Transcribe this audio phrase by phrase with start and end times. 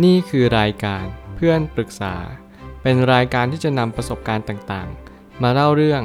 [0.00, 1.04] นี่คือรายการ
[1.36, 2.14] เพื่อนปรึกษา
[2.82, 6.02] เป็นรายการที่จะนำประสบการณ์ต่างๆ มาเล่าเรื่อง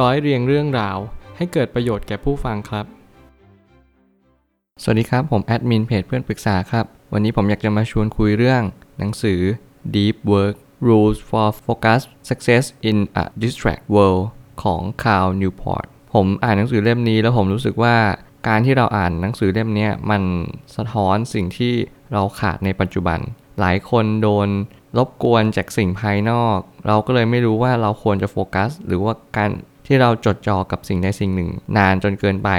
[0.00, 0.98] ร้อยเรียงเรื่องราว
[1.36, 2.86] ให้เกิดประโยชน์แก่ผู้ฟังครับ
[4.82, 8.62] สวัสดีครับ ผมแอดมินเพจเพื่อนปรึกษาครับ วันนี้ผมอยากจะมาชวนคุยเรื่อง
[8.98, 9.40] หนังสือ
[9.94, 10.56] Deep Work
[10.86, 14.24] Rules for Focus Success in a Distract World
[14.62, 17.96] ของ Carl Newport ผมอ่านหนังสือเล่มนี้แล้วผมรู้สึกว่า
[18.46, 20.22] การที่เราอ่านหนังสือเล่มนี้มัน
[20.76, 21.74] สะท้อนสิ่งที่
[22.12, 23.18] เราขาดในปัจจุบัน
[23.60, 24.48] หลายคนโดน
[24.96, 29.50] รบกวนจากสิ่งภายนอก เราก็เลยไม่รู้ว่าเราควรจะโฟกัส หรือว่าการ
[29.86, 32.50] ที่เราจดจ่อกับสิ่งใดสิ่งหนึ่ง นานจนเกินไป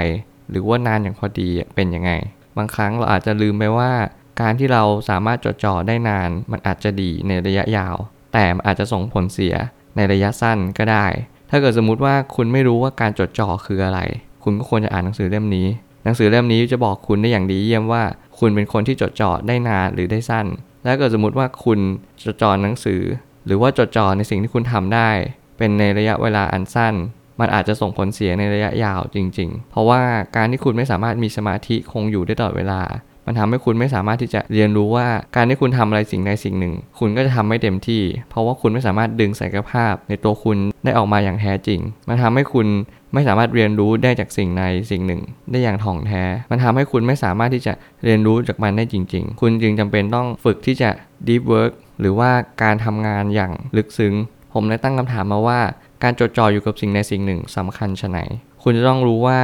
[0.50, 2.10] หรือว่านานอย่างพอดีเป็นยังไง
[2.56, 3.92] บางครั้งเราอาจจะลืมไปว่า
[4.40, 7.96] การที่เราสามารถจดจ่อได้นาน มันอาจจะดีในระยะยาว
[8.32, 9.54] แต่มันอาจจะส่งผลเสีย
[9.96, 11.06] ในระยะสั้นก็ได้
[11.50, 14.00] ถ้าเกิดสมมุติว่าคุณไม่รู้ว่าการจดจ่อคืออะไร
[14.44, 15.66] คุณก็ควรจะอ่านหนังสือเล่มนี้
[16.04, 18.02] หนังสือเล่มนี้จะบอกคุณได้อย่างดีเยี่ยมว่า
[18.38, 20.46] คุณเป็นคนที่จดจ่อได้นานหรือได้สั้น
[20.84, 21.78] และเกิดสมมติว่าคุณ
[22.24, 23.02] จดจ่อหนังสือ
[23.46, 25.10] หรือว่าจดจ่อในสิ่งที่คุณทำได้
[25.58, 26.94] เป็นในระยะเวลาอันสั้น
[27.40, 30.02] มันอาจจะส่งผลเสียในระยะยาวจริง ๆ เพราะว่า
[30.36, 32.82] การที่คุณไม่สามารถมีสมาธิคงอยู่ได้ตลอดเวลา
[33.28, 42.66] มันทำให้คุณไม่สามารถที่จะเรียนรู้ว่าการที่คุณทำอะไรสิ่งใดสิ่งหนึ่ง คุณก็จะทำไม่เต็มที่ เพราะว่าคุณไม่สามารถดึงศักยภาพในตัวคุณได้ออกมาอย่างแท้จริง มันทำให้คุณ
[43.14, 47.72] ไม่สามารถเรียนรู้ได้จากสิ่งใดสิ่งหนึ่ง ได้อย่างถ่องแท้ มันทำให้คุณไม่สามารถที่จะ
[48.04, 50.90] เรียนรู้จากมันได้จริง ๆ คุณจึงจำเป็นต้องฝึกที่จะ
[51.28, 52.30] deep work หรือว่า
[52.62, 54.14] การทำงานอย่างลึกซึ้ง
[54.52, 55.60] ผมได้ตั้งคำถามมาว่า
[56.02, 58.18] การจดจ่ออยู่กับสิ่งใดสิ่งหนึ่งสำคัญชะไหน
[58.62, 59.40] คุณจะต้องรู้ว่า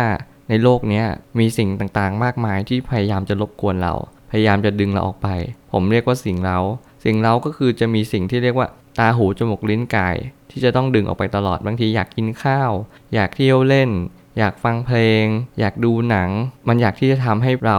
[0.48, 1.02] ในโลกนี้
[1.38, 3.94] มีสิ่งต่างๆ มากมายที่พยายามจะรบกวนเรา
[4.30, 5.28] พยายามจะดึงเราออกไป
[5.72, 6.58] ผมเรียกว่าสิ่งเร้า
[7.04, 10.16] สิ่งเร้าก็คือจะมีสิ่งที่เรียกว่าตาหูจมูกลิ้นกาย
[10.50, 12.70] ที่จะต้องดึงออกไปตลอดบางทีอยากกินข้าว
[13.14, 13.90] อยากเที่ยวเล่น
[14.38, 15.24] อยากฟังเพลง
[15.60, 16.30] อยากดูหนัง
[16.68, 17.78] มันอยากที่จะทำให้เรา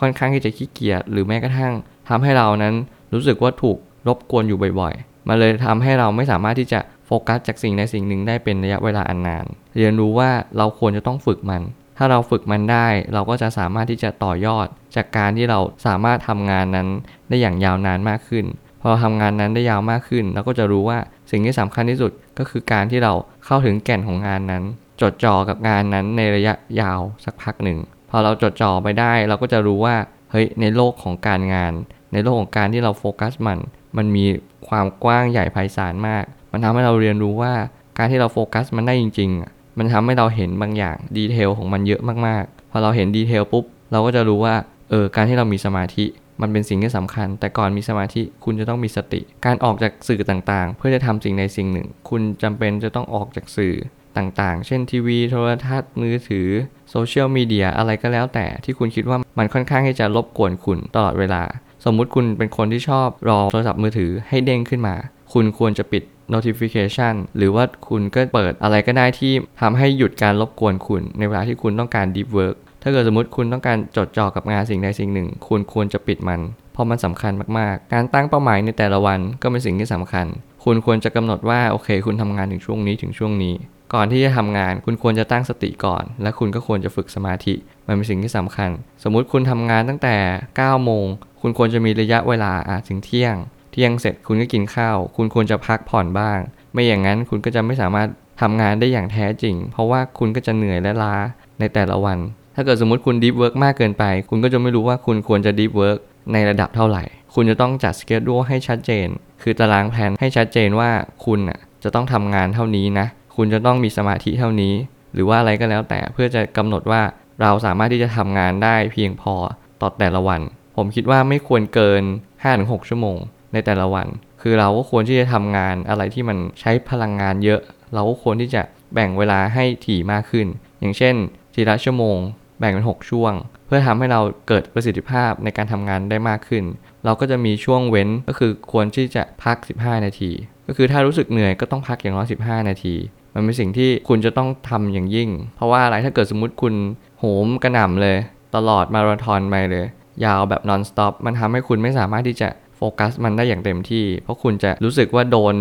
[0.00, 1.74] ค่อนข้างที่จะขี้เกียจหรือแม้กระทั่ง
[2.08, 2.74] ทำให้เรานั้น
[3.12, 11.62] รู้สึกว่าถูกรบกวนอยู่บ่อยๆ มันเลยทำให้เราไม่สามารถที่จะโฟกัสจากสิ่งใดสิ่งหนึ่งได้เป็นระยะเวลาอันนาน เรียนรู้ว่าเราควรจะต้องฝึกมัน
[11.96, 16.88] ถ้าเราฝึกมันได้ เราก็จะสามารถที่จะต่อยอด จากการที่เราสามารถทำงานนั้น
[17.28, 18.44] ได้อย่างยาวนานมากขึ้น
[18.80, 20.98] พอเราทำงานนั้นได้ยาวมากขึ้น เราก็จะรู้ว่า
[21.30, 23.12] สิ่งที่สำคัญที่สุดก็คือการที่เรา
[23.44, 24.62] เข้าถึงแก่นของงานนั้น
[25.00, 27.78] จดจ่อกับงานนั้นในระยะยาวสักพักหนึ่ง
[28.10, 29.96] พอเราจดจ่อไปได้ เราก็จะรู้ว่า
[30.30, 31.72] เฮ้ยในโลกของการงาน
[32.12, 33.58] ในโลกของการที่เราโฟกัสมัน
[33.96, 34.26] มันมี
[34.68, 37.54] ความกว้างใหญ่ไพศาลมาก มันทำให้เราเรียนรู้ว่า
[37.98, 44.54] การที่เราโฟกัสมันได้จริงๆ มันทำให้เราเห็นบางอย่างดีเทลของมันเยอะมากๆ พอเราเห็นดีเทลปุ๊บ เราก็จะรู้ว่า
[44.90, 46.04] เออ การที่เรามีสมาธิ
[46.40, 53.74] มันเป็นสิ่งที่สำคัญ แต่ก่อนมีสมาธิคุณจะต้องมีสติ การออกจากสื่อต่างๆ เพื่อจะทำสิ่งใดสิ่งหนึ่ง คุณจำเป็นจะต้องออกจากสื่อ
[54.16, 56.48] ต่างๆ เช่นทีวี โทรทัศน์ มือถือ
[56.90, 61.42] โซเชียลมีเดีย อะไรก็แล้วแต่ที่คุณคิดว่ามันค่อนข้างที่จะรบกวนคุณตลอดเวลา
[61.84, 64.94] สมมุติคุณเป็นคนที่ชอบรอโทรศัพท์มือถือให้เด้งขึ้นมา
[65.32, 66.02] คุณควรจะปิด
[66.34, 76.40] notification หรือว่าคุณก็เปิดอะไรก็ได้ที่ทำให้หยุดการรบกวนคุณ ในเวลาที่คุณต้องการ deep work ถ้าเกิดสมมติคุณต้องการจดจ่อกับงานสิ่งใดสิ่งหนึ่ง คุณควรจะปิดมัน
[76.72, 80.26] เพราะมันสำคัญมากๆ การตั้งเป้าหมายในแต่ละวันก็เป็นสิ่งที่สำคัญ
[80.64, 83.54] คุณควรจะกำหนดว่าโอเค คุณทำงานถึงช่วงนี้ถึงช่วงนี้
[83.94, 87.54] ก่อนที่จะทำงาน คุณควรจะตั้งสติก่อน และคุณก็ควรจะฝึกสมาธิ
[87.86, 88.70] มันเป็นสิ่งที่สำคัญ
[89.02, 90.16] สมมุติคุณทำงานตั้งแต่
[90.54, 91.06] 9โมง
[91.40, 92.52] คุณควรจะมีระยะเวลา
[92.88, 93.36] ถึงเที่ยง
[93.76, 96.38] ที่ยงเสร็จคุณก็กินข้าว คุณควรจะพักผ่อนบ้าง
[96.72, 98.08] ไม่อย่างนั้นคุณก็จะไม่สามารถ
[98.40, 101.14] ทำงานได้อย่างแท้จริง เพราะว่าคุณก็จะเหนื่อยและล้า
[101.60, 102.18] ในแต่ละวัน
[102.54, 105.98] ถ้าเกิดสมมติคุณ deep work มากเกินไป คุณก็จะไม่รู้ว่าคุณควรจะ deep work
[106.32, 107.04] ในระดับเท่าไหร่
[107.34, 109.08] คุณจะต้องจัด schedule ให้ชัดเจน
[109.42, 110.90] คือตารางแผนให้ชัดเจนว่า
[111.24, 113.06] คุณอะจะต้องทำงานเท่านี้นะ
[113.36, 114.74] คุณจะต้องมีสมาธิเท่านี้
[115.14, 117.02] หรือว่าอะไรก็แล้วแต่เพื่อจะกำหนดว่า
[117.42, 119.34] เราสามารถที่จะทำงานได้เพียงพอ
[119.80, 120.40] ต่อแต่ละวัน
[120.76, 122.02] ผมคิดว่าไม่ควรเกิน
[122.44, 123.18] 5-6ชั่วโมง
[123.56, 124.06] ในแต่ละวัน
[124.42, 127.60] คือเราก็ควรที่จะทำงานอะไรที่มันใช้พลังงานเยอะ
[127.94, 128.62] เราก็ควรที่จะ
[128.94, 130.46] แบ่งเวลาให้ถี่มากขึ้น
[130.80, 131.14] อย่างเช่น
[131.54, 132.18] ทีละชั่วโมง
[132.60, 133.32] แบ่งเป็น 6 ช่วง
[133.66, 136.64] เพื่อทำให้เราเกิดประสิทธิภาพในการทำงานได้มากขึ้น
[137.04, 140.30] เราก็จะมีช่วงเว้นก็คือควรที่จะพัก 15 นาที
[140.66, 142.94] ก็คือถ้ารู้สึกเหนื่อยก็ต้องพักอย่างน้อย15 นาที
[143.34, 146.74] มันเป็นสิ่งที่คุณจะต้องทำอย่างยิ่ง เพราะว่าอะไรถ้าเกิดสมมติคุณ
[147.18, 148.16] โหมกระหน่ำเลย
[148.56, 149.86] ตลอดมาราธอนไปเลย
[150.24, 155.54] ยาวแบบ non stop มันทำให้คุณไม่สามารถที่จะ โฟกัสมันได้อย่างเต็มที่ เพราะคุณจะรู้สึกว่าโดน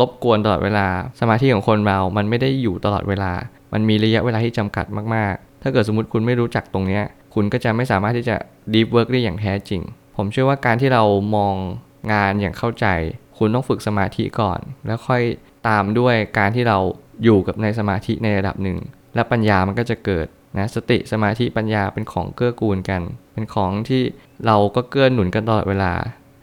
[0.00, 0.86] รบกวนตลอดเวลา
[1.20, 3.32] สมาธิของคนเรา มันไม่ได้อยู่ตลอดเวลา
[3.72, 7.04] มันมีระยะเวลาที่จำกัดมาก ๆ ถ้าเกิดสมมติคุณไม่รู้จักตรงเนี้ย
[7.34, 8.36] คุณก็จะไม่สามารถที่จะ
[8.74, 9.82] deep work ได้อย่างแท้จริง
[10.16, 11.02] ผมเชื่อว่าการที่เรา
[11.36, 11.54] มอง
[12.12, 12.86] งานอย่างเข้าใจ
[13.38, 15.22] คุณต้องฝึกสมาธิก่อน แล้วค่อย
[15.68, 16.78] ตามด้วยการที่เรา
[17.24, 18.78] อยู่กับในสมาธิในระดับหนึ่ง
[19.14, 20.26] และปัญญามันก็จะเกิด
[20.58, 23.02] นะสติสมาธิปัญญาเป็นของเกื้อกูลกัน
[23.32, 24.02] เป็นของที่
[24.46, 25.92] เราก็เกื้อหนุนกันตลอดเวลา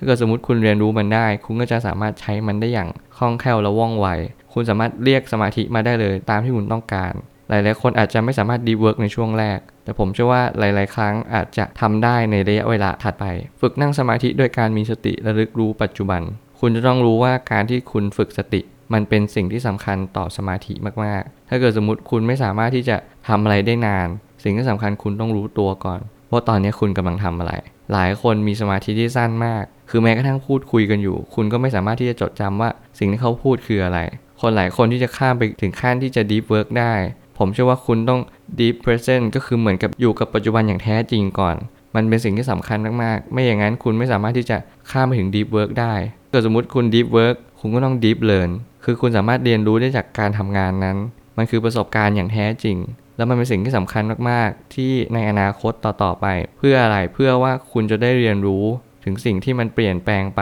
[0.03, 4.07] ถ้าเกิดสมมติคุณเรียนรู้มันได้ คุณก็จะสามารถใช้มันได้อย่างคล่องแคล่วและว่องไว
[4.53, 7.13] คุณสามารถเรียกสมาธิมาได้เลยตามที่คุณต้องการ
[7.49, 13.25] หลายๆคนอาจจะไม่สามารถ deep work ในช่วงแรก แต่ผมเชื่อว่าหลาย ๆ ครั้งอาจจะทำได้ในระยะเวลาถัดไป
[13.61, 16.21] ฝึกนั่งสมาธิโดยการมีสติระลึกรู้ปัจจุบัน
[16.59, 18.61] คุณจะต้องรู้ว่าการที่คุณฝึกสติ
[18.93, 20.73] มันเป็นสิ่งที่สำคัญต่อสมาธิ
[21.03, 22.97] มาก ๆ ถ้าเกิดสมมติคุณไม่สามารถที่จะ
[23.27, 24.07] ทำอะไรได้นาน
[24.43, 25.99] สิ่งที่สำคัญคุณต้องรู้ตัวก่อน
[26.31, 27.53] ว่าตอนนี้คุณกำลังทำอะไร
[27.93, 32.69] หลายคนมีสมาธิที่สั้นมาก คือแม้กระทั่งพูดคุยกันอยู่ คุณก็ไม่สามารถที่จะจดจำว่า
[32.99, 33.99] สิ่งที่เขาพูดคืออะไร
[34.41, 36.93] คนหลายคนที่จะข้ามไปถึงขั้นที่จะ deep work ได้
[37.37, 38.21] ผมเชื่อว่าคุณต้อง
[38.59, 41.55] deep present ก็คือเหมือนกับอยู่กับปัจจุบันอย่างแท้จริงก่อน
[41.95, 44.57] มันเป็นสิ่งที่สำคัญมากๆ ไม่อย่างนั้นคุณไม่สามารถที่จะ
[44.91, 45.93] ข้ามไปถึง deep work ได้
[46.31, 48.49] เกิดสมมติคุณ deep work คุณก็ต้อง deep learn
[48.85, 50.97] คือคุณสามารถเรียนรู้ได้จากการทำงานนั้น
[51.37, 52.77] มันคือประสบการณ์อย่างแท้จริง
[53.17, 56.25] แล้วมันเป็นสิ่งที่สำคัญมาก ๆ ที่ในอนาคตต่อ ๆ ไป
[56.57, 58.65] เพื่ออะไรเพื่อว่าคุณจะได้เรียนรู้
[59.03, 60.41] ถึงสิ่งที่มันเปลี่ยนแปลงไป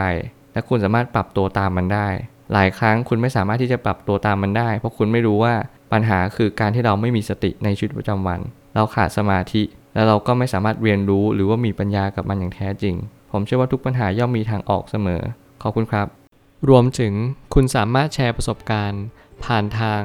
[0.54, 2.08] และคุณสามารถปรับตัวตามมันได้
[2.54, 5.54] หลายครั้งคุณไม่สามารถที่จะปรับตัวตามมันได้ เพราะคุณไม่รู้ว่า
[5.92, 8.40] ปัญหาคือการที่เราไม่มีสติในชีวิตประจำวัน
[8.76, 9.64] เราขาดสมาธิ
[9.94, 12.96] แล้วเราก็ไม่สามารถเรียนรู้หรือว่ามีปัญญากับมันอย่างแท้จริง
[13.32, 15.22] ผมเชื่อว่าทุกปัญหาย่อมมีทางออกเสมอ
[15.62, 16.08] ขอบคุณครับ
[16.70, 17.14] รวมถึง
[17.54, 19.04] คุณสามารถแชร์ประสบการณ์
[19.44, 20.02] ผ่านทาง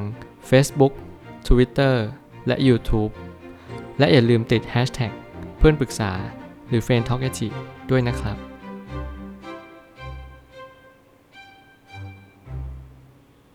[0.50, 0.93] Facebook
[1.49, 1.94] Twitter
[2.47, 3.12] และ YouTube
[3.99, 5.12] และอย่าลืมติด Hashtag
[5.58, 6.12] เพื่อนปรึกษา
[6.68, 7.28] หรือ f r ร e n d t a l k a
[7.90, 8.56] ด้วยนะครับ